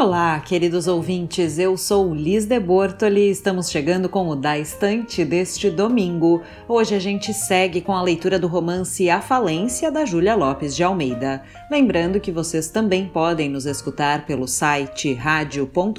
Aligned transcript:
Olá, 0.00 0.38
queridos 0.38 0.86
ouvintes, 0.86 1.58
eu 1.58 1.76
sou 1.76 2.14
Liz 2.14 2.46
de 2.46 2.60
Bortoli 2.60 3.22
e 3.22 3.30
estamos 3.30 3.68
chegando 3.68 4.08
com 4.08 4.28
o 4.28 4.36
Da 4.36 4.56
Estante 4.56 5.24
deste 5.24 5.70
domingo. 5.70 6.40
Hoje 6.68 6.94
a 6.94 7.00
gente 7.00 7.34
segue 7.34 7.80
com 7.80 7.92
a 7.92 8.00
leitura 8.00 8.38
do 8.38 8.46
romance 8.46 9.10
A 9.10 9.20
Falência, 9.20 9.90
da 9.90 10.04
Júlia 10.04 10.36
Lopes 10.36 10.76
de 10.76 10.84
Almeida. 10.84 11.42
Lembrando 11.68 12.20
que 12.20 12.30
vocês 12.30 12.70
também 12.70 13.08
podem 13.08 13.48
nos 13.48 13.66
escutar 13.66 14.24
pelo 14.24 14.46
site 14.46 15.14
radio.urgs.br, 15.14 15.98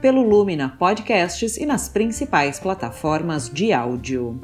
pelo 0.00 0.22
Lumina 0.22 0.74
Podcasts 0.76 1.56
e 1.56 1.64
nas 1.64 1.88
principais 1.88 2.58
plataformas 2.58 3.48
de 3.48 3.72
áudio. 3.72 4.40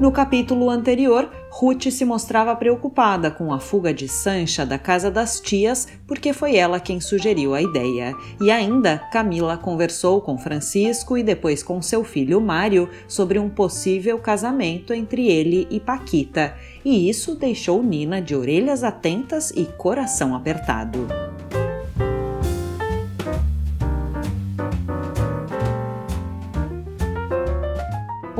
No 0.00 0.12
capítulo 0.12 0.70
anterior, 0.70 1.28
Ruth 1.50 1.90
se 1.90 2.04
mostrava 2.04 2.54
preocupada 2.54 3.32
com 3.32 3.52
a 3.52 3.58
fuga 3.58 3.92
de 3.92 4.06
Sancha 4.06 4.64
da 4.64 4.78
casa 4.78 5.10
das 5.10 5.40
tias, 5.40 5.88
porque 6.06 6.32
foi 6.32 6.54
ela 6.54 6.78
quem 6.78 7.00
sugeriu 7.00 7.52
a 7.52 7.60
ideia. 7.60 8.14
E 8.40 8.48
ainda, 8.48 8.98
Camila 9.10 9.56
conversou 9.56 10.20
com 10.20 10.38
Francisco 10.38 11.18
e 11.18 11.22
depois 11.24 11.64
com 11.64 11.82
seu 11.82 12.04
filho 12.04 12.40
Mário 12.40 12.88
sobre 13.08 13.40
um 13.40 13.48
possível 13.48 14.20
casamento 14.20 14.94
entre 14.94 15.26
ele 15.26 15.66
e 15.68 15.80
Paquita. 15.80 16.54
E 16.84 17.10
isso 17.10 17.34
deixou 17.34 17.82
Nina 17.82 18.22
de 18.22 18.36
orelhas 18.36 18.84
atentas 18.84 19.50
e 19.50 19.64
coração 19.64 20.32
apertado. 20.32 21.08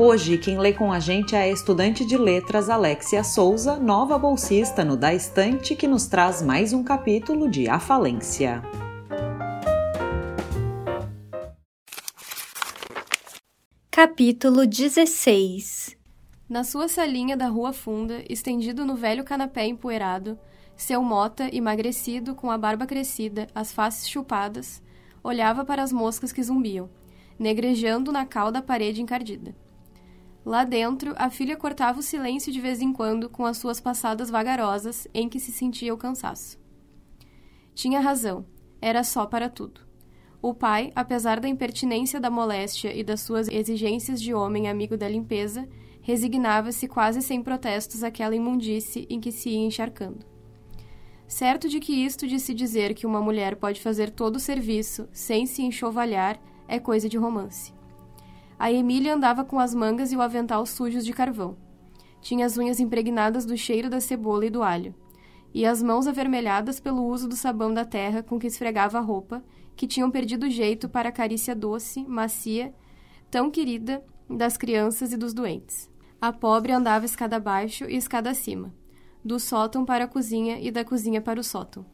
Hoje, 0.01 0.37
quem 0.37 0.57
lê 0.57 0.71
com 0.71 0.93
a 0.93 0.99
gente 1.01 1.35
é 1.35 1.41
a 1.41 1.47
estudante 1.49 2.05
de 2.05 2.17
letras 2.17 2.69
Alexia 2.69 3.21
Souza, 3.21 3.75
nova 3.75 4.17
bolsista 4.17 4.85
no 4.85 4.95
Da 4.95 5.13
Estante, 5.13 5.75
que 5.75 5.89
nos 5.89 6.07
traz 6.07 6.41
mais 6.41 6.71
um 6.71 6.85
capítulo 6.85 7.49
de 7.49 7.67
A 7.67 7.81
Falência. 7.81 8.63
Capítulo 13.91 14.65
16 14.65 15.97
Na 16.47 16.63
sua 16.63 16.87
salinha 16.87 17.35
da 17.35 17.49
Rua 17.49 17.73
Funda, 17.73 18.23
estendido 18.29 18.85
no 18.85 18.95
velho 18.95 19.25
canapé 19.25 19.67
empoeirado, 19.67 20.39
seu 20.77 21.03
mota, 21.03 21.53
emagrecido, 21.53 22.35
com 22.35 22.49
a 22.49 22.57
barba 22.57 22.85
crescida, 22.85 23.47
as 23.53 23.73
faces 23.73 24.07
chupadas, 24.07 24.81
olhava 25.21 25.65
para 25.65 25.83
as 25.83 25.91
moscas 25.91 26.31
que 26.31 26.41
zumbiam, 26.41 26.89
negrejando 27.37 28.13
na 28.13 28.25
cal 28.25 28.49
da 28.49 28.61
parede 28.61 29.01
encardida. 29.01 29.53
Lá 30.45 30.63
dentro, 30.63 31.13
a 31.17 31.29
filha 31.29 31.57
cortava 31.57 31.99
o 31.99 32.03
silêncio 32.03 32.51
de 32.51 32.61
vez 32.61 32.81
em 32.81 32.93
quando 32.93 33.29
com 33.29 33.45
as 33.45 33.57
suas 33.57 33.79
passadas 33.79 34.29
vagarosas 34.29 35.07
em 35.13 35.27
que 35.27 35.39
se 35.39 35.51
sentia 35.51 35.93
o 35.93 35.97
cansaço. 35.97 36.57
Tinha 37.75 37.99
razão, 37.99 38.45
era 38.81 39.03
só 39.03 39.25
para 39.25 39.49
tudo. 39.49 39.81
O 40.41 40.53
pai, 40.53 40.91
apesar 40.95 41.39
da 41.39 41.49
impertinência 41.49 42.19
da 42.19 42.29
moléstia 42.29 42.93
e 42.95 43.03
das 43.03 43.19
suas 43.21 43.49
exigências 43.49 44.21
de 44.21 44.33
homem 44.33 44.69
amigo 44.69 44.95
da 44.95 45.07
limpeza, 45.07 45.67
resignava-se 46.01 46.87
quase 46.87 47.21
sem 47.21 47.43
protestos 47.43 48.03
àquela 48.03 48.35
imundície 48.35 49.05
em 49.09 49.19
que 49.19 49.31
se 49.31 49.49
ia 49.49 49.65
encharcando. 49.65 50.25
Certo 51.27 51.69
de 51.69 51.79
que 51.79 51.93
isto 51.93 52.25
de 52.25 52.39
se 52.39 52.53
dizer 52.53 52.93
que 52.93 53.05
uma 53.05 53.21
mulher 53.21 53.57
pode 53.57 53.81
fazer 53.81 54.09
todo 54.09 54.37
o 54.37 54.39
serviço 54.39 55.07
sem 55.11 55.45
se 55.45 55.61
enxovalhar 55.61 56.41
é 56.67 56.79
coisa 56.79 57.07
de 57.07 57.17
romance. 57.17 57.78
A 58.59 58.69
Emília 58.69 59.15
andava 59.15 59.45
com 59.45 59.57
as 59.57 59.73
mangas 59.73 60.11
e 60.11 60.17
o 60.17 60.21
avental 60.21 60.65
sujos 60.65 61.05
de 61.05 61.13
carvão. 61.13 61.55
Tinha 62.19 62.45
as 62.45 62.57
unhas 62.57 62.81
impregnadas 62.81 63.45
do 63.45 63.55
cheiro 63.55 63.89
da 63.89 64.01
cebola 64.01 64.45
e 64.45 64.49
do 64.49 64.61
alho, 64.61 64.93
e 65.53 65.65
as 65.65 65.81
mãos 65.81 66.07
avermelhadas 66.07 66.77
pelo 66.77 67.05
uso 67.05 67.29
do 67.29 67.37
sabão 67.37 67.73
da 67.73 67.85
terra 67.85 68.21
com 68.21 68.37
que 68.37 68.47
esfregava 68.47 68.97
a 68.97 69.01
roupa, 69.01 69.41
que 69.77 69.87
tinham 69.87 70.11
perdido 70.11 70.45
o 70.45 70.49
jeito 70.49 70.89
para 70.89 71.07
a 71.07 71.11
carícia 71.11 71.55
doce, 71.55 72.03
macia, 72.03 72.75
tão 73.31 73.49
querida 73.49 74.03
das 74.29 74.57
crianças 74.57 75.13
e 75.13 75.17
dos 75.17 75.33
doentes. 75.33 75.89
A 76.19 76.33
pobre 76.33 76.73
andava 76.73 77.05
escada 77.05 77.37
abaixo 77.37 77.85
e 77.85 77.95
escada 77.95 78.29
acima, 78.29 78.75
do 79.23 79.39
sótão 79.39 79.85
para 79.85 80.03
a 80.03 80.07
cozinha 80.07 80.59
e 80.59 80.69
da 80.69 80.83
cozinha 80.83 81.21
para 81.21 81.39
o 81.39 81.43
sótão, 81.45 81.85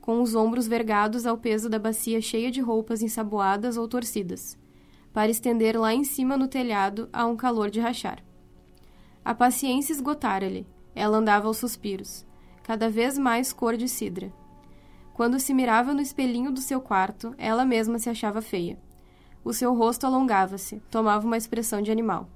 com 0.00 0.22
os 0.22 0.36
ombros 0.36 0.68
vergados 0.68 1.26
ao 1.26 1.36
peso 1.36 1.68
da 1.68 1.80
bacia 1.80 2.20
cheia 2.20 2.48
de 2.48 2.60
roupas 2.60 3.02
ensaboadas 3.02 3.76
ou 3.76 3.88
torcidas 3.88 4.61
para 5.12 5.30
estender 5.30 5.78
lá 5.78 5.94
em 5.94 6.04
cima 6.04 6.36
no 6.36 6.48
telhado 6.48 7.08
a 7.12 7.26
um 7.26 7.36
calor 7.36 7.70
de 7.70 7.80
rachar. 7.80 8.22
A 9.24 9.34
paciência 9.34 9.92
esgotara-lhe, 9.92 10.66
ela 10.94 11.18
andava 11.18 11.46
aos 11.46 11.58
suspiros, 11.58 12.26
cada 12.62 12.88
vez 12.88 13.18
mais 13.18 13.52
cor 13.52 13.76
de 13.76 13.88
cidra. 13.88 14.32
Quando 15.14 15.38
se 15.38 15.52
mirava 15.52 15.92
no 15.92 16.00
espelhinho 16.00 16.50
do 16.50 16.60
seu 16.60 16.80
quarto, 16.80 17.34
ela 17.36 17.64
mesma 17.64 17.98
se 17.98 18.08
achava 18.08 18.40
feia. 18.40 18.78
O 19.44 19.52
seu 19.52 19.74
rosto 19.74 20.06
alongava-se, 20.06 20.80
tomava 20.90 21.26
uma 21.26 21.36
expressão 21.36 21.82
de 21.82 21.90
animal. 21.90 22.28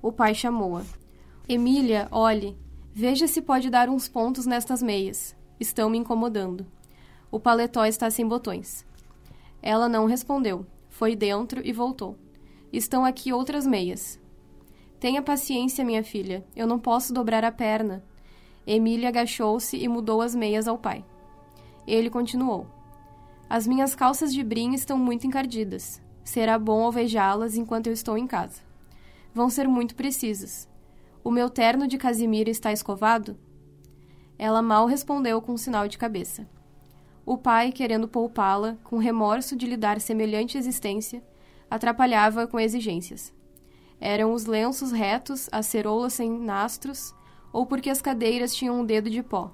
O 0.00 0.12
pai 0.12 0.34
chamou-a. 0.34 0.82
Emília, 1.48 2.08
olhe, 2.10 2.56
veja 2.94 3.26
se 3.26 3.42
pode 3.42 3.68
dar 3.70 3.88
uns 3.88 4.06
pontos 4.06 4.46
nestas 4.46 4.82
meias. 4.82 5.34
Estão 5.58 5.90
me 5.90 5.98
incomodando. 5.98 6.66
O 7.30 7.40
paletó 7.40 7.84
está 7.84 8.10
sem 8.10 8.26
botões. 8.26 8.86
Ela 9.60 9.88
não 9.88 10.06
respondeu, 10.06 10.66
foi 10.92 11.16
dentro 11.16 11.62
e 11.64 11.72
voltou. 11.72 12.18
Estão 12.70 13.02
aqui 13.02 13.32
outras 13.32 13.66
meias. 13.66 14.20
Tenha 15.00 15.22
paciência, 15.22 15.84
minha 15.84 16.04
filha. 16.04 16.44
Eu 16.54 16.66
não 16.66 16.78
posso 16.78 17.14
dobrar 17.14 17.44
a 17.46 17.50
perna. 17.50 18.04
Emília 18.66 19.08
agachou-se 19.08 19.74
e 19.74 19.88
mudou 19.88 20.20
as 20.20 20.34
meias 20.34 20.68
ao 20.68 20.76
pai. 20.76 21.02
Ele 21.86 22.10
continuou. 22.10 22.66
As 23.48 23.66
minhas 23.66 23.94
calças 23.94 24.34
de 24.34 24.44
brim 24.44 24.74
estão 24.74 24.98
muito 24.98 25.26
encardidas. 25.26 26.00
Será 26.22 26.58
bom 26.58 26.84
alvejá-las 26.84 27.56
enquanto 27.56 27.86
eu 27.86 27.94
estou 27.94 28.18
em 28.18 28.26
casa. 28.26 28.60
Vão 29.34 29.48
ser 29.48 29.66
muito 29.66 29.94
precisas. 29.94 30.68
O 31.24 31.30
meu 31.30 31.48
terno 31.48 31.88
de 31.88 31.96
casimira 31.96 32.50
está 32.50 32.70
escovado? 32.70 33.36
Ela 34.38 34.60
mal 34.60 34.86
respondeu 34.86 35.40
com 35.40 35.52
um 35.52 35.58
sinal 35.58 35.88
de 35.88 35.96
cabeça. 35.96 36.46
O 37.24 37.38
pai, 37.38 37.70
querendo 37.70 38.08
poupá-la, 38.08 38.76
com 38.82 38.98
remorso 38.98 39.54
de 39.54 39.66
lhe 39.66 39.76
dar 39.76 40.00
semelhante 40.00 40.58
existência, 40.58 41.22
atrapalhava 41.70 42.46
com 42.46 42.58
exigências. 42.58 43.32
Eram 44.00 44.32
os 44.32 44.46
lenços 44.46 44.90
retos, 44.90 45.48
as 45.52 45.66
ceroulas 45.66 46.14
sem 46.14 46.28
nastros, 46.28 47.14
ou 47.52 47.64
porque 47.64 47.88
as 47.88 48.02
cadeiras 48.02 48.54
tinham 48.54 48.80
um 48.80 48.84
dedo 48.84 49.08
de 49.08 49.22
pó, 49.22 49.52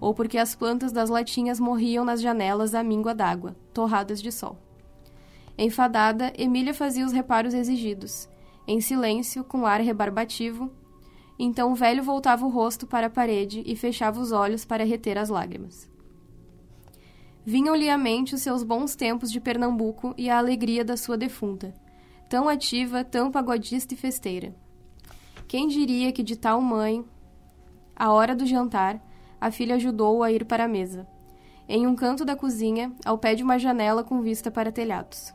ou 0.00 0.12
porque 0.12 0.36
as 0.36 0.56
plantas 0.56 0.90
das 0.90 1.08
latinhas 1.08 1.60
morriam 1.60 2.04
nas 2.04 2.20
janelas 2.20 2.74
à 2.74 2.82
míngua 2.82 3.14
d'água, 3.14 3.54
torradas 3.72 4.20
de 4.20 4.32
sol. 4.32 4.58
Enfadada, 5.56 6.32
Emília 6.36 6.74
fazia 6.74 7.06
os 7.06 7.12
reparos 7.12 7.54
exigidos, 7.54 8.28
em 8.66 8.80
silêncio, 8.80 9.44
com 9.44 9.64
ar 9.64 9.80
rebarbativo. 9.80 10.68
Então 11.38 11.70
o 11.70 11.76
velho 11.76 12.02
voltava 12.02 12.44
o 12.44 12.48
rosto 12.48 12.88
para 12.88 13.06
a 13.06 13.10
parede 13.10 13.62
e 13.64 13.76
fechava 13.76 14.20
os 14.20 14.32
olhos 14.32 14.64
para 14.64 14.84
reter 14.84 15.16
as 15.16 15.28
lágrimas. 15.28 15.93
Vinham-lhe 17.46 17.90
à 17.90 17.98
mente 17.98 18.34
os 18.34 18.40
seus 18.40 18.62
bons 18.62 18.96
tempos 18.96 19.30
de 19.30 19.38
Pernambuco 19.38 20.14
e 20.16 20.30
a 20.30 20.38
alegria 20.38 20.82
da 20.82 20.96
sua 20.96 21.14
defunta, 21.14 21.74
tão 22.26 22.48
ativa, 22.48 23.04
tão 23.04 23.30
pagodista 23.30 23.92
e 23.92 23.96
festeira. 23.98 24.54
Quem 25.46 25.68
diria 25.68 26.10
que 26.10 26.22
de 26.22 26.36
tal 26.36 26.58
mãe, 26.62 27.04
à 27.94 28.10
hora 28.10 28.34
do 28.34 28.46
jantar, 28.46 28.98
a 29.38 29.50
filha 29.50 29.74
ajudou-o 29.74 30.22
a 30.22 30.32
ir 30.32 30.46
para 30.46 30.64
a 30.64 30.68
mesa, 30.68 31.06
em 31.68 31.86
um 31.86 31.94
canto 31.94 32.24
da 32.24 32.34
cozinha, 32.34 32.90
ao 33.04 33.18
pé 33.18 33.34
de 33.34 33.42
uma 33.42 33.58
janela 33.58 34.02
com 34.02 34.22
vista 34.22 34.50
para 34.50 34.72
telhados. 34.72 35.34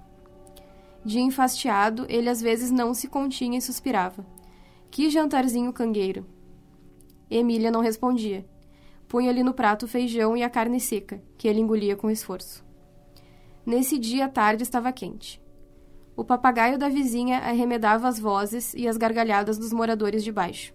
De 1.05 1.19
enfastiado, 1.19 2.07
ele 2.09 2.27
às 2.27 2.41
vezes 2.41 2.71
não 2.71 2.91
se 2.91 3.07
continha 3.07 3.59
e 3.59 3.61
suspirava. 3.61 4.25
Que 4.89 5.11
jantarzinho 5.11 5.71
cangueiro! 5.71 6.25
Emília 7.29 7.69
não 7.69 7.81
respondia 7.81 8.48
punha-lhe 9.09 9.43
no 9.43 9.55
prato 9.55 9.83
o 9.83 9.87
feijão 9.87 10.37
e 10.37 10.43
a 10.43 10.49
carne 10.49 10.79
seca, 10.79 11.19
que 11.35 11.47
ele 11.47 11.59
engolia 11.59 11.95
com 11.95 12.11
esforço. 12.11 12.63
Nesse 13.65 13.97
dia 13.97 14.25
a 14.25 14.29
tarde 14.29 14.61
estava 14.61 14.91
quente. 14.91 15.41
O 16.15 16.23
papagaio 16.23 16.77
da 16.77 16.87
vizinha 16.89 17.39
arremedava 17.39 18.07
as 18.07 18.19
vozes 18.19 18.73
e 18.75 18.87
as 18.87 18.97
gargalhadas 18.97 19.57
dos 19.57 19.73
moradores 19.73 20.23
de 20.23 20.31
baixo, 20.31 20.73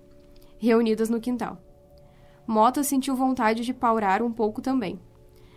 reunidas 0.59 1.09
no 1.09 1.21
quintal. 1.21 1.63
Mota 2.45 2.83
sentiu 2.83 3.15
vontade 3.15 3.65
de 3.65 3.73
paurar 3.73 4.21
um 4.21 4.33
pouco 4.33 4.61
também, 4.61 4.99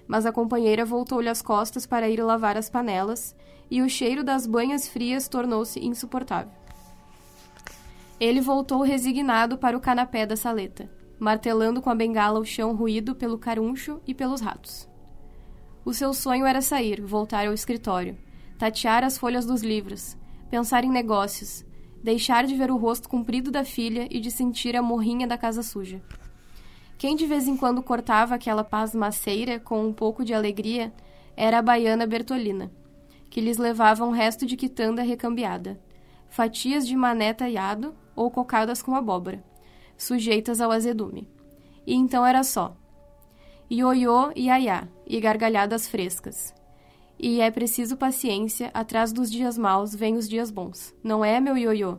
mas 0.07 0.27
a 0.27 0.31
companheira 0.31 0.85
voltou-lhe 0.85 1.29
as 1.29 1.41
costas 1.41 1.85
para 1.85 2.07
ir 2.07 2.21
lavar 2.21 2.57
as 2.57 2.69
panelas 2.69 3.35
e 3.71 3.81
o 3.81 3.89
cheiro 3.89 4.23
das 4.23 4.45
banhas 4.45 4.87
frias 4.87 5.27
tornou-se 5.27 5.83
insuportável. 5.83 6.51
Ele 8.19 8.39
voltou 8.39 8.81
resignado 8.83 9.57
para 9.57 9.75
o 9.75 9.81
canapé 9.81 10.25
da 10.25 10.35
saleta, 10.35 10.89
martelando 11.19 11.81
com 11.81 11.89
a 11.89 11.95
bengala 11.95 12.39
o 12.39 12.45
chão 12.45 12.75
ruído 12.75 13.15
pelo 13.15 13.37
caruncho 13.37 14.01
e 14.05 14.13
pelos 14.13 14.41
ratos. 14.41 14.87
O 15.83 15.93
seu 15.93 16.13
sonho 16.13 16.45
era 16.45 16.61
sair, 16.61 17.01
voltar 17.01 17.47
ao 17.47 17.53
escritório, 17.53 18.17
tatear 18.57 19.03
as 19.03 19.17
folhas 19.17 19.45
dos 19.45 19.61
livros, 19.61 20.17
pensar 20.49 20.83
em 20.83 20.89
negócios, 20.89 21.65
deixar 22.03 22.45
de 22.45 22.55
ver 22.55 22.71
o 22.71 22.77
rosto 22.77 23.07
comprido 23.09 23.51
da 23.51 23.63
filha 23.63 24.07
e 24.11 24.19
de 24.19 24.29
sentir 24.31 24.75
a 24.75 24.81
morrinha 24.81 25.27
da 25.27 25.37
casa 25.37 25.63
suja. 25.63 26.01
Quem 26.97 27.15
de 27.15 27.25
vez 27.25 27.47
em 27.47 27.55
quando 27.55 27.83
cortava 27.83 28.35
aquela 28.35 28.63
pasmaceira 28.63 29.59
com 29.59 29.85
um 29.85 29.93
pouco 29.93 30.25
de 30.25 30.33
alegria 30.33 30.91
era 31.35 31.59
a 31.59 31.61
baiana 31.61 32.07
Bertolina, 32.07 32.71
que 33.29 33.39
lhes 33.39 33.57
levava 33.57 34.03
um 34.03 34.11
resto 34.11 34.45
de 34.45 34.57
quitanda 34.57 35.03
recambiada, 35.03 35.79
fatias 36.29 36.87
de 36.87 36.95
mané 36.95 37.33
talhado 37.33 37.95
ou 38.15 38.31
cocadas 38.31 38.81
com 38.81 38.95
abóbora, 38.95 39.43
sujeitas 39.97 40.61
ao 40.61 40.71
azedume. 40.71 41.27
E 41.85 41.93
então 41.93 42.25
era 42.25 42.43
só. 42.43 42.75
Ioiô 43.69 44.31
e 44.35 44.49
aiá, 44.49 44.87
e 45.05 45.19
gargalhadas 45.19 45.87
frescas, 45.87 46.53
e 47.19 47.41
é 47.41 47.49
preciso 47.49 47.97
paciência, 47.97 48.69
atrás 48.73 49.11
dos 49.11 49.31
dias 49.31 49.57
maus 49.57 49.95
vem 49.95 50.15
os 50.15 50.29
dias 50.29 50.51
bons. 50.51 50.93
Não 51.03 51.25
é, 51.25 51.39
meu 51.39 51.57
ioiô? 51.57 51.97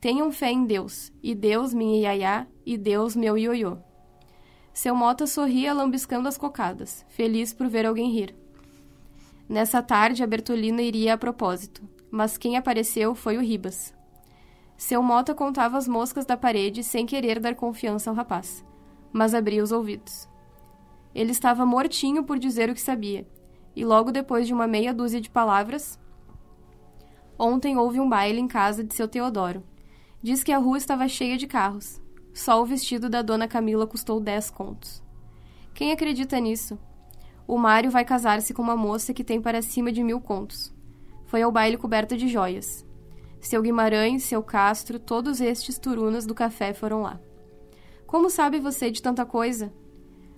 Tenham 0.00 0.30
fé 0.30 0.52
em 0.52 0.64
Deus, 0.64 1.12
e 1.22 1.34
Deus 1.34 1.74
minha 1.74 2.00
iaiá, 2.00 2.46
e 2.64 2.78
Deus 2.78 3.16
meu 3.16 3.36
ioiô. 3.36 3.78
Seu 4.72 4.94
Mota 4.94 5.26
sorria 5.26 5.74
lambiscando 5.74 6.28
as 6.28 6.38
cocadas, 6.38 7.04
feliz 7.08 7.52
por 7.52 7.66
ver 7.66 7.84
alguém 7.84 8.10
rir. 8.10 8.34
Nessa 9.48 9.82
tarde, 9.82 10.22
a 10.22 10.26
Bertolina 10.28 10.80
iria 10.80 11.14
a 11.14 11.18
propósito, 11.18 11.82
mas 12.08 12.38
quem 12.38 12.56
apareceu 12.56 13.16
foi 13.16 13.36
o 13.36 13.42
Ribas. 13.42 13.92
Seu 14.80 15.02
Mota 15.02 15.34
contava 15.34 15.76
as 15.76 15.86
moscas 15.86 16.24
da 16.24 16.38
parede 16.38 16.82
sem 16.82 17.04
querer 17.04 17.38
dar 17.38 17.54
confiança 17.54 18.08
ao 18.08 18.16
rapaz, 18.16 18.64
mas 19.12 19.34
abria 19.34 19.62
os 19.62 19.72
ouvidos. 19.72 20.26
Ele 21.14 21.32
estava 21.32 21.66
mortinho 21.66 22.24
por 22.24 22.38
dizer 22.38 22.70
o 22.70 22.74
que 22.74 22.80
sabia, 22.80 23.28
e 23.76 23.84
logo 23.84 24.10
depois 24.10 24.46
de 24.46 24.54
uma 24.54 24.66
meia 24.66 24.94
dúzia 24.94 25.20
de 25.20 25.28
palavras. 25.28 26.00
Ontem 27.38 27.76
houve 27.76 28.00
um 28.00 28.08
baile 28.08 28.40
em 28.40 28.48
casa 28.48 28.82
de 28.82 28.94
seu 28.94 29.06
Teodoro. 29.06 29.62
Diz 30.22 30.42
que 30.42 30.50
a 30.50 30.56
rua 30.56 30.78
estava 30.78 31.06
cheia 31.06 31.36
de 31.36 31.46
carros. 31.46 32.00
Só 32.32 32.62
o 32.62 32.64
vestido 32.64 33.10
da 33.10 33.20
dona 33.20 33.46
Camila 33.46 33.86
custou 33.86 34.18
dez 34.18 34.50
contos. 34.50 35.04
Quem 35.74 35.92
acredita 35.92 36.40
nisso? 36.40 36.78
O 37.46 37.58
Mário 37.58 37.90
vai 37.90 38.04
casar-se 38.04 38.54
com 38.54 38.62
uma 38.62 38.78
moça 38.78 39.12
que 39.12 39.24
tem 39.24 39.42
para 39.42 39.60
cima 39.60 39.92
de 39.92 40.02
mil 40.02 40.22
contos. 40.22 40.74
Foi 41.26 41.42
ao 41.42 41.52
baile 41.52 41.76
coberta 41.76 42.16
de 42.16 42.28
joias. 42.28 42.88
Seu 43.40 43.62
Guimarães, 43.62 44.24
seu 44.24 44.42
Castro, 44.42 44.98
todos 44.98 45.40
estes 45.40 45.78
turunas 45.78 46.26
do 46.26 46.34
café 46.34 46.74
foram 46.74 47.00
lá. 47.02 47.18
Como 48.06 48.28
sabe 48.28 48.60
você 48.60 48.90
de 48.90 49.00
tanta 49.00 49.24
coisa? 49.24 49.72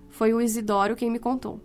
Foi 0.08 0.32
o 0.32 0.40
Isidoro 0.40 0.94
quem 0.94 1.10
me 1.10 1.18
contou. 1.18 1.60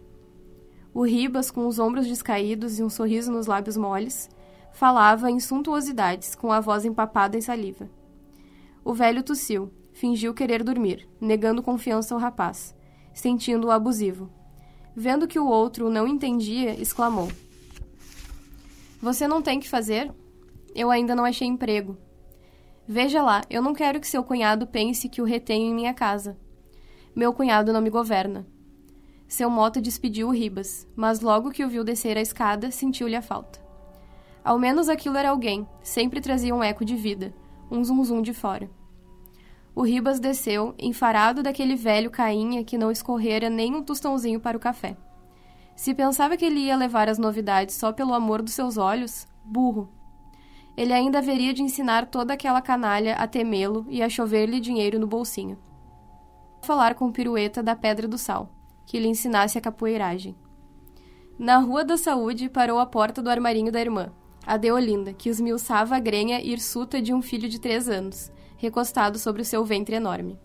O 0.94 1.06
Ribas, 1.06 1.52
com 1.52 1.68
os 1.68 1.78
ombros 1.78 2.08
descaídos 2.08 2.80
e 2.80 2.84
um 2.84 2.90
sorriso 2.90 3.32
nos 3.32 3.46
lábios 3.46 3.78
moles, 3.78 4.30
falava 4.74 5.30
em 5.30 5.40
suntuosidades, 5.40 6.34
com 6.34 6.52
a 6.52 6.60
voz 6.60 6.86
empapada 6.86 7.38
em 7.38 7.42
saliva. 7.42 7.88
O 8.84 8.94
velho 8.94 9.22
tossiu, 9.22 9.72
fingiu 9.94 10.34
querer 10.34 10.64
dormir, 10.64 11.08
negando 11.22 11.62
confiança 11.62 12.16
ao 12.16 12.20
rapaz, 12.20 12.76
sentindo-o 13.14 13.70
abusivo. 13.70 14.30
Vendo 14.96 15.28
que 15.28 15.38
o 15.38 15.46
outro 15.46 15.86
o 15.86 15.90
não 15.92 16.08
entendia, 16.08 16.74
exclamou: 16.82 17.32
Você 19.00 19.28
não 19.28 19.42
tem 19.42 19.60
que 19.60 19.70
fazer? 19.70 20.12
Eu 20.78 20.92
ainda 20.92 21.16
não 21.16 21.26
achei 21.26 21.48
emprego. 21.48 21.98
Veja 22.88 23.24
lá, 23.24 23.42
eu 23.50 23.64
não 23.64 23.74
quero 23.74 24.00
que 24.00 24.08
seu 24.08 24.24
cunhado 24.24 24.68
pense 24.68 25.10
que 25.10 25.24
o 25.24 25.26
retenho 25.26 25.72
em 25.72 25.74
minha 25.74 25.92
casa. 25.92 26.38
Meu 27.16 27.34
cunhado 27.34 27.74
não 27.74 27.82
me 27.82 27.90
governa. 27.90 28.46
Seu 29.28 29.50
moto 29.50 29.82
despediu 29.82 30.28
o 30.28 30.32
Ribas, 30.32 30.88
mas 30.96 31.20
logo 31.20 31.50
que 31.50 31.66
o 31.66 31.68
viu 31.68 31.84
descer 31.84 32.16
a 32.16 32.22
escada, 32.22 32.70
sentiu-lhe 32.70 33.16
a 33.16 33.24
falta. 33.24 33.60
Ao 34.44 34.60
menos 34.60 34.88
aquilo 34.88 35.18
era 35.18 35.32
alguém, 35.32 35.68
sempre 35.82 36.22
trazia 36.22 36.54
um 36.54 36.64
eco 36.64 36.86
de 36.86 36.96
vida, 36.96 37.34
um 37.72 37.84
zum-zum 37.84 38.22
de 38.22 38.32
fora. 38.32 38.70
O 39.74 39.82
Ribas 39.82 40.20
desceu, 40.20 40.76
enfarado 40.78 41.42
daquele 41.42 41.76
velho 41.76 42.12
cainha 42.12 42.64
que 42.64 42.78
não 42.78 42.92
escorrera 42.92 43.50
nem 43.50 43.74
um 43.76 43.82
tostãozinho 43.82 44.40
para 44.40 44.56
o 44.56 44.60
café. 44.60 44.96
Se 45.76 45.92
pensava 45.96 46.38
que 46.38 46.46
ele 46.46 46.60
ia 46.60 46.78
levar 46.78 47.10
as 47.10 47.18
novidades 47.18 47.74
só 47.74 47.92
pelo 47.92 48.14
amor 48.14 48.44
dos 48.44 48.54
seus 48.54 48.78
olhos, 48.78 49.28
burro. 49.44 49.98
Ele 50.78 50.94
ainda 50.94 51.18
haveria 51.18 51.54
de 51.54 51.64
ensinar 51.64 52.06
toda 52.06 52.36
aquela 52.36 52.62
canalha 52.62 53.16
a 53.16 53.28
temê-lo 53.28 53.86
e 53.90 54.04
a 54.04 54.08
chover-lhe 54.08 54.60
dinheiro 54.60 55.00
no 55.00 55.08
bolsinho. 55.08 55.58
Falar 56.62 56.94
com 56.94 57.08
o 57.08 57.12
pirueta 57.12 57.62
da 57.64 57.76
Pedra 57.76 58.08
do 58.08 58.18
Sal 58.18 58.54
que 58.88 58.98
lhe 58.98 59.10
ensinasse 59.10 59.58
a 59.58 59.62
capoeiragem. 59.62 60.36
Na 61.38 61.58
Rua 61.58 61.84
da 61.84 61.98
Saúde 61.98 62.50
parou 62.50 62.80
a 62.80 62.86
porta 62.86 63.22
do 63.22 63.30
armarinho 63.30 63.72
da 63.72 63.82
irmã, 63.82 64.12
a 64.46 64.56
Deolinda, 64.58 65.14
que 65.14 65.30
esmiuçava 65.30 65.96
a 65.96 66.00
grenha 66.00 66.42
hirsuta 66.42 67.00
de 67.00 67.14
um 67.14 67.22
filho 67.22 67.50
de 67.50 67.60
três 67.60 67.88
anos, 67.90 68.32
recostado 68.56 69.20
sobre 69.20 69.42
o 69.42 69.46
seu 69.46 69.64
ventre 69.64 69.98
enorme. 69.98 70.40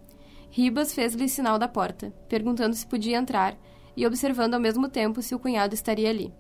Ribas 0.51 0.93
fez-lhe 0.93 1.29
sinal 1.29 1.59
da 1.59 1.69
porta, 1.69 2.13
perguntando 2.29 2.75
se 2.75 2.87
podia 2.87 3.17
entrar 3.17 3.57
e 3.97 4.05
observando 4.07 4.55
ao 4.55 4.61
mesmo 4.61 4.89
tempo 4.89 5.23
se 5.23 5.35
o 5.35 5.39
cunhado 5.39 5.73
estaria 5.73 6.11
ali. 6.11 6.35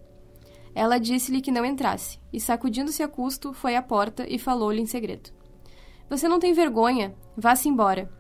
Ela 0.75 0.99
disse-lhe 0.99 1.41
que 1.41 1.53
não 1.53 1.65
entrasse, 1.65 2.19
e 2.33 2.41
sacudindo-se 2.41 3.03
a 3.03 3.09
custo, 3.09 3.53
foi 3.53 3.77
à 3.77 3.83
porta 3.83 4.27
e 4.29 4.39
falou-lhe 4.39 4.81
em 4.81 4.87
segredo. 4.87 5.31
Você 6.09 6.29
não 6.29 6.39
tem 6.39 6.53
vergonha? 6.53 7.15
Vá-se 7.37 7.69
embora. 7.69 8.11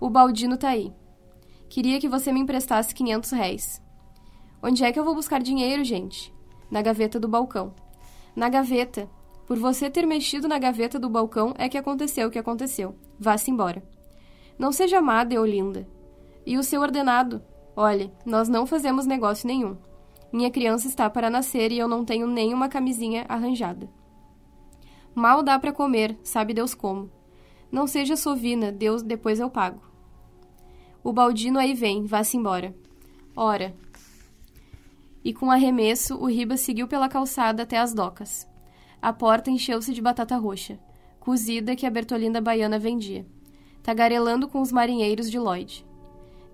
O 0.00 0.08
Baldino 0.08 0.56
tá 0.56 0.70
aí. 0.70 0.92
Queria 1.68 2.00
que 2.00 2.08
você 2.08 2.32
me 2.32 2.40
emprestasse 2.40 2.94
500 2.94 3.30
réis. 3.30 3.82
Onde 4.62 4.84
é 4.84 4.92
que 4.92 4.98
eu 4.98 5.04
vou 5.04 5.14
buscar 5.14 5.40
dinheiro, 5.40 5.84
gente? 5.84 6.34
Na 6.70 6.82
gaveta 6.82 7.18
do 7.18 7.28
balcão. 7.28 7.74
Na 8.34 8.48
gaveta. 8.48 9.08
Por 9.46 9.58
você 9.58 9.90
ter 9.90 10.06
mexido 10.06 10.46
na 10.46 10.58
gaveta 10.58 10.98
do 10.98 11.08
balcão 11.08 11.54
é 11.58 11.68
que 11.68 11.78
aconteceu 11.78 12.28
o 12.28 12.30
que 12.30 12.38
aconteceu. 12.38 12.94
Vá-se 13.18 13.50
embora. 13.50 13.82
Não 14.58 14.72
seja 14.72 14.98
amada, 14.98 15.34
Eolinda. 15.34 15.88
E 16.44 16.56
o 16.58 16.62
seu 16.62 16.80
ordenado? 16.80 17.42
Olhe, 17.76 18.12
nós 18.24 18.48
não 18.48 18.66
fazemos 18.66 19.06
negócio 19.06 19.46
nenhum. 19.46 19.76
Minha 20.32 20.50
criança 20.50 20.86
está 20.86 21.10
para 21.10 21.28
nascer 21.28 21.72
e 21.72 21.78
eu 21.78 21.88
não 21.88 22.04
tenho 22.04 22.26
nem 22.26 22.54
uma 22.54 22.68
camisinha 22.68 23.26
arranjada. 23.28 23.88
Mal 25.14 25.42
dá 25.42 25.58
para 25.58 25.72
comer, 25.72 26.16
sabe 26.22 26.54
Deus 26.54 26.74
como. 26.74 27.10
Não 27.70 27.86
seja 27.86 28.16
sovina, 28.16 28.70
Deus 28.70 29.02
depois 29.02 29.40
eu 29.40 29.50
pago. 29.50 29.82
O 31.02 31.12
Baldino 31.12 31.58
aí 31.58 31.74
vem, 31.74 32.04
vá-se 32.04 32.36
embora. 32.36 32.74
Ora. 33.34 33.74
E 35.24 35.32
com 35.34 35.50
arremesso, 35.50 36.16
o 36.16 36.26
Ribas 36.26 36.60
seguiu 36.60 36.86
pela 36.86 37.08
calçada 37.08 37.62
até 37.62 37.78
as 37.78 37.92
docas. 37.92 38.48
A 39.02 39.12
porta 39.12 39.50
encheu-se 39.50 39.92
de 39.92 40.00
batata 40.00 40.36
roxa, 40.36 40.78
cozida 41.18 41.76
que 41.76 41.86
a 41.86 41.90
Bertolinda 41.90 42.40
Baiana 42.40 42.78
vendia, 42.78 43.26
tagarelando 43.82 44.48
com 44.48 44.60
os 44.60 44.72
marinheiros 44.72 45.30
de 45.30 45.38
Lloyd. 45.38 45.84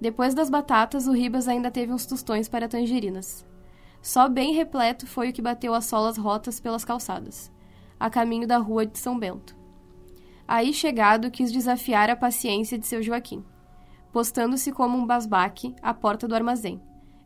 Depois 0.00 0.35
das 0.35 0.50
batatas, 0.50 1.06
o 1.06 1.12
Ribas 1.12 1.47
ainda 1.47 1.71
teve 1.71 1.92
uns 1.92 2.04
tostões 2.04 2.49
para 2.49 2.68
tangerinas. 2.68 3.45
Só 4.06 4.28
bem 4.28 4.52
repleto 4.52 5.04
foi 5.06 5.30
o 5.30 5.32
que 5.32 5.42
bateu 5.42 5.75
as 5.75 5.86
solas 5.86 6.16
rotas 6.16 6.60
pelas 6.60 6.84
calçadas, 6.84 7.50
a 7.98 8.08
caminho 8.08 8.46
da 8.46 8.58
rua 8.58 8.86
de 8.86 8.98
São 8.98 9.18
Bento. 9.18 9.56
Aí 10.46 10.72
chegado, 10.72 11.30
quis 11.30 11.50
desafiar 11.50 12.08
a 12.08 12.14
paciência 12.14 12.78
de 12.78 12.86
seu 12.86 13.02
Joaquim 13.02 13.44
postando-se 14.16 14.72
como 14.72 14.96
um 14.96 15.04
basbaque 15.04 15.75
à 15.82 15.92
porta 15.92 16.26
do 16.26 16.34
armazém, 16.34 16.80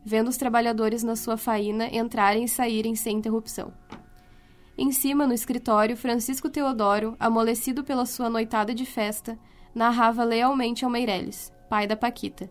vendo 0.04 0.26
os 0.26 0.36
trabalhadores 0.36 1.04
na 1.04 1.14
sua 1.14 1.36
faína 1.36 1.86
entrarem 1.86 2.42
e 2.42 2.48
saírem 2.48 2.96
sem 2.96 3.18
interrupção. 3.18 3.72
Em 4.76 4.90
cima, 4.90 5.24
no 5.24 5.32
escritório, 5.32 5.96
Francisco 5.96 6.50
Teodoro, 6.50 7.14
amolecido 7.20 7.84
pela 7.84 8.04
sua 8.04 8.28
noitada 8.28 8.74
de 8.74 8.84
festa, 8.84 9.38
narrava 9.72 10.24
lealmente 10.24 10.84
ao 10.84 10.90
Meirelles, 10.90 11.52
pai 11.68 11.86
da 11.86 11.94
Paquita, 11.94 12.50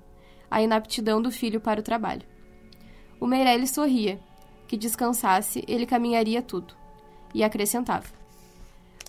a 0.50 0.62
inaptidão 0.62 1.22
do 1.22 1.32
filho 1.32 1.60
para 1.60 1.82
o 1.82 1.84
trabalho. 1.84 2.39
O 3.20 3.28
Meirelles 3.28 3.72
sorria, 3.72 4.20
que 4.68 4.78
descansasse, 4.78 5.64
ele 5.68 5.86
caminharia 5.86 6.42
tudo, 6.42 6.76
e 7.34 7.44
acrescentava. 7.44 8.08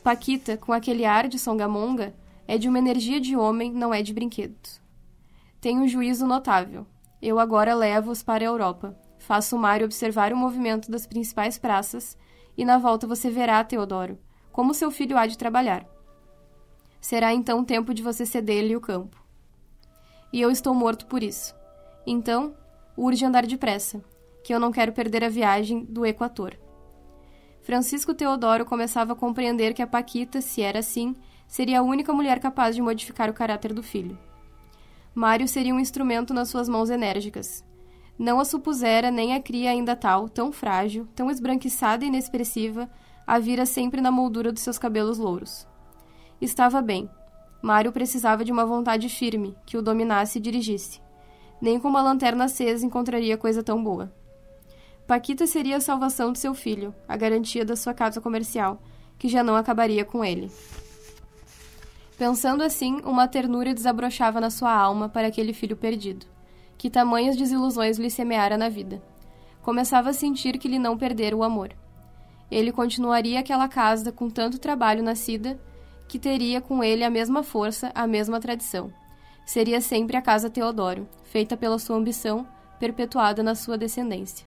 Paquita, 0.02 0.56
com 0.56 0.72
aquele 0.72 1.04
ar 1.04 1.28
de 1.28 1.38
songamonga, 1.38 2.14
é 2.48 2.58
de 2.58 2.68
uma 2.68 2.78
energia 2.78 3.20
de 3.20 3.36
homem, 3.36 3.70
não 3.72 3.92
é 3.92 4.02
de 4.02 4.12
brinquedos. 4.12 4.80
Tem 5.60 5.78
um 5.78 5.86
juízo 5.86 6.26
notável. 6.26 6.86
Eu 7.20 7.38
agora 7.38 7.74
levo-os 7.74 8.22
para 8.22 8.42
a 8.42 8.46
Europa. 8.46 8.96
Faço 9.18 9.54
o 9.54 9.58
Mário 9.58 9.84
observar 9.84 10.32
o 10.32 10.36
movimento 10.36 10.90
das 10.90 11.06
principais 11.06 11.58
praças 11.58 12.16
e 12.56 12.64
na 12.64 12.78
volta 12.78 13.06
você 13.06 13.30
verá, 13.30 13.62
Teodoro, 13.62 14.18
como 14.50 14.74
seu 14.74 14.90
filho 14.90 15.16
há 15.18 15.26
de 15.26 15.36
trabalhar. 15.36 15.86
Será 17.00 17.32
então 17.32 17.64
tempo 17.64 17.94
de 17.94 18.02
você 18.02 18.26
ceder-lhe 18.26 18.74
o 18.74 18.80
campo. 18.80 19.22
E 20.32 20.40
eu 20.40 20.50
estou 20.50 20.74
morto 20.74 21.06
por 21.06 21.22
isso. 21.22 21.54
Então, 22.06 22.54
urge 23.00 23.24
andar 23.24 23.46
depressa, 23.46 24.04
que 24.44 24.52
eu 24.52 24.60
não 24.60 24.70
quero 24.70 24.92
perder 24.92 25.24
a 25.24 25.28
viagem 25.30 25.86
do 25.86 26.04
Equator. 26.04 26.52
Francisco 27.62 28.12
Teodoro 28.12 28.66
começava 28.66 29.14
a 29.14 29.16
compreender 29.16 29.72
que 29.72 29.80
a 29.80 29.86
Paquita, 29.86 30.42
se 30.42 30.60
era 30.60 30.80
assim, 30.80 31.16
seria 31.48 31.80
a 31.80 31.82
única 31.82 32.12
mulher 32.12 32.38
capaz 32.40 32.76
de 32.76 32.82
modificar 32.82 33.30
o 33.30 33.34
caráter 33.34 33.72
do 33.72 33.82
filho. 33.82 34.18
Mário 35.14 35.48
seria 35.48 35.74
um 35.74 35.80
instrumento 35.80 36.34
nas 36.34 36.50
suas 36.50 36.68
mãos 36.68 36.90
enérgicas. 36.90 37.64
Não 38.18 38.38
a 38.38 38.44
supusera 38.44 39.10
nem 39.10 39.34
a 39.34 39.40
cria 39.40 39.70
ainda 39.70 39.96
tal, 39.96 40.28
tão 40.28 40.52
frágil, 40.52 41.08
tão 41.16 41.30
esbranquiçada 41.30 42.04
e 42.04 42.08
inexpressiva, 42.08 42.88
a 43.26 43.38
vira 43.38 43.64
sempre 43.64 44.02
na 44.02 44.10
moldura 44.10 44.52
dos 44.52 44.62
seus 44.62 44.78
cabelos 44.78 45.16
louros. 45.16 45.66
Estava 46.38 46.82
bem. 46.82 47.08
Mário 47.62 47.92
precisava 47.92 48.44
de 48.44 48.52
uma 48.52 48.66
vontade 48.66 49.08
firme, 49.08 49.56
que 49.64 49.78
o 49.78 49.82
dominasse 49.82 50.38
e 50.38 50.42
dirigisse. 50.42 51.00
Nem 51.60 51.78
com 51.78 51.88
uma 51.88 52.02
lanterna 52.02 52.44
acesa 52.44 52.86
encontraria 52.86 53.36
coisa 53.36 53.62
tão 53.62 53.82
boa. 53.82 54.12
Paquita 55.06 55.46
seria 55.46 55.76
a 55.76 55.80
salvação 55.80 56.32
de 56.32 56.38
seu 56.38 56.54
filho, 56.54 56.94
a 57.08 57.16
garantia 57.16 57.64
da 57.64 57.76
sua 57.76 57.92
casa 57.92 58.20
comercial, 58.20 58.80
que 59.18 59.28
já 59.28 59.42
não 59.42 59.56
acabaria 59.56 60.04
com 60.04 60.24
ele. 60.24 60.50
Pensando 62.16 62.62
assim, 62.62 63.00
uma 63.04 63.26
ternura 63.26 63.74
desabrochava 63.74 64.40
na 64.40 64.50
sua 64.50 64.72
alma 64.72 65.08
para 65.08 65.28
aquele 65.28 65.52
filho 65.52 65.76
perdido. 65.76 66.26
Que 66.78 66.88
tamanhas 66.88 67.36
desilusões 67.36 67.98
lhe 67.98 68.10
semeara 68.10 68.56
na 68.56 68.68
vida. 68.68 69.02
Começava 69.62 70.10
a 70.10 70.12
sentir 70.12 70.58
que 70.58 70.68
lhe 70.68 70.78
não 70.78 70.96
perdera 70.96 71.36
o 71.36 71.42
amor. 71.42 71.72
Ele 72.50 72.72
continuaria 72.72 73.40
aquela 73.40 73.68
casa 73.68 74.12
com 74.12 74.28
tanto 74.28 74.58
trabalho 74.58 75.02
nascida, 75.02 75.58
que 76.08 76.18
teria 76.18 76.60
com 76.60 76.84
ele 76.84 77.04
a 77.04 77.10
mesma 77.10 77.42
força, 77.42 77.90
a 77.94 78.06
mesma 78.06 78.38
tradição. 78.40 78.92
Seria 79.52 79.80
sempre 79.80 80.16
a 80.16 80.22
casa 80.22 80.48
Teodoro, 80.48 81.08
feita 81.24 81.56
pela 81.56 81.76
sua 81.76 81.96
ambição, 81.96 82.46
perpetuada 82.78 83.42
na 83.42 83.56
sua 83.56 83.76
descendência. 83.76 84.44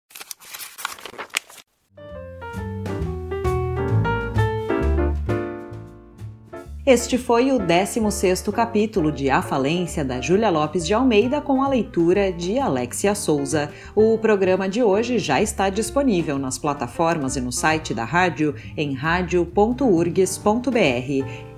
Este 6.86 7.18
foi 7.18 7.52
o 7.52 7.58
16º 7.58 8.50
capítulo 8.50 9.12
de 9.12 9.28
A 9.28 9.42
Falência 9.42 10.02
da 10.02 10.18
Júlia 10.18 10.48
Lopes 10.48 10.86
de 10.86 10.94
Almeida 10.94 11.38
com 11.38 11.62
a 11.62 11.68
leitura 11.68 12.32
de 12.32 12.58
Alexia 12.58 13.14
Souza. 13.14 13.70
O 13.94 14.16
programa 14.16 14.66
de 14.66 14.82
hoje 14.82 15.18
já 15.18 15.42
está 15.42 15.68
disponível 15.68 16.38
nas 16.38 16.56
plataformas 16.56 17.36
e 17.36 17.40
no 17.42 17.52
site 17.52 17.92
da 17.92 18.04
rádio 18.04 18.54
em 18.78 18.94
radio.urgs.br. 18.94 20.70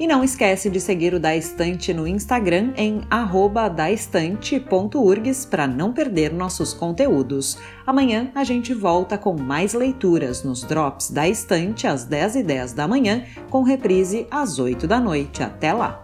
E 0.01 0.07
não 0.09 0.25
esquece 0.25 0.69
de 0.69 0.81
seguir 0.81 1.15
o 1.15 1.21
Da 1.21 1.37
Estante 1.37 1.95
no 1.95 2.05
Instagram 2.05 2.73
em 2.77 3.03
daestante.urgs 3.77 5.47
para 5.47 5.69
não 5.69 5.93
perder 5.93 6.33
nossos 6.33 6.75
conteúdos. 6.75 7.59
Amanhã 7.87 8.29
a 8.35 8.43
gente 8.43 8.75
volta 8.75 9.17
com 9.17 9.41
mais 9.41 9.73
leituras 9.73 10.43
nos 10.43 10.65
Drops 10.65 11.11
da 11.11 11.29
Estante 11.29 11.87
às 11.87 12.05
10h10 12.05 12.75
da 12.75 12.89
manhã, 12.89 13.23
com 13.49 13.63
reprise 13.63 14.27
às 14.29 14.59
8 14.59 14.89
da 14.89 15.01
noite. 15.13 15.43
Até 15.43 15.73
lá! 15.75 15.99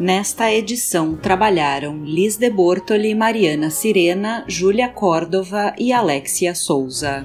Nesta 0.00 0.52
edição 0.52 1.16
trabalharam 1.16 2.04
Liz 2.04 2.36
de 2.36 2.50
Bortoli, 2.50 3.14
Mariana 3.14 3.70
Sirena, 3.70 4.44
Júlia 4.46 4.88
Córdova 4.88 5.72
e 5.78 5.92
Alexia 5.94 6.54
Souza. 6.54 7.24